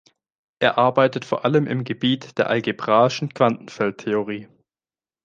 Er 0.57 0.79
arbeitet 0.79 1.25
vor 1.25 1.45
allem 1.45 1.67
im 1.67 1.83
Gebiet 1.83 2.39
der 2.39 2.49
algebraischen 2.49 3.35
Quantenfeldtheorie. 3.35 4.47